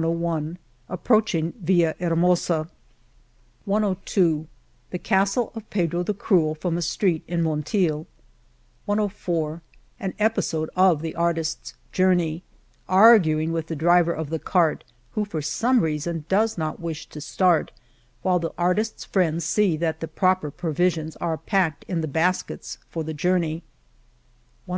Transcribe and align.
gg 0.00 0.56
Approaching 0.88 1.52
ViUahermosa^..... 1.62 2.70
loi 3.66 4.46
The 4.92 4.98
Castle 4.98 5.52
of 5.54 5.68
Pedro 5.68 6.02
the 6.02 6.14
Cruel 6.14 6.54
^ 6.54 6.58
from 6.58 6.78
a 6.78 6.80
street 6.80 7.22
in 7.28 7.42
Monteil, 7.42 8.06
102 8.86 9.60
An 10.02 10.14
episode 10.18 10.70
of 10.74 11.02
the 11.02 11.12
artisf 11.18 11.60
s 11.64 11.74
journey: 11.92 12.42
Arguing 12.88 13.52
with 13.52 13.66
the 13.66 13.76
driver 13.76 14.14
of 14.14 14.30
the 14.30 14.38
cart, 14.38 14.84
who 15.10 15.26
for 15.26 15.42
some 15.42 15.80
reason 15.82 16.24
does 16.30 16.56
not 16.56 16.80
wish 16.80 17.06
to 17.10 17.20
start 17.20 17.70
y 17.74 17.78
while 18.22 18.38
the 18.38 18.52
artisf 18.52 18.94
s 18.94 19.04
friends 19.04 19.44
see 19.44 19.76
that 19.76 20.00
the 20.00 20.08
proper 20.08 20.50
provisions 20.50 21.14
are 21.16 21.36
packed 21.36 21.84
in 21.88 22.00
the 22.00 22.08
baskets 22.08 22.78
for 22.88 23.04
the 23.04 23.12
journey 23.12 23.62
y........ 24.66 24.68